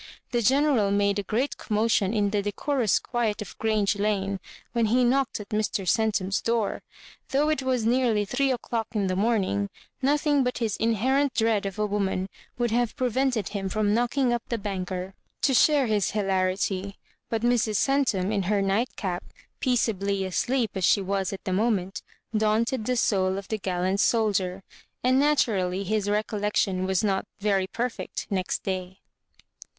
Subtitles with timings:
[0.31, 4.39] The General made a great commotion in the decorous quiet of Grange Lane
[4.73, 5.85] when he knocked at Mr.
[5.87, 6.81] Oentum's door.
[7.29, 9.69] Though it was nearly three o'clock in the morning,
[10.01, 14.41] nothing but his inherent dread of a woman would have prevented him from knocking up
[14.49, 16.95] the banker to share his hilari ty;
[17.29, 17.75] but Mrs.
[17.75, 19.23] Centum, in her nightcap,
[19.59, 22.01] peace ably asleep as she was at the moment,
[22.35, 24.63] daunted the soul of the gallant soldier;
[25.03, 28.97] and naturally his recollection was not very perfect next day.